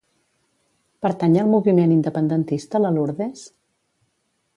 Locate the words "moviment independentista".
1.51-2.81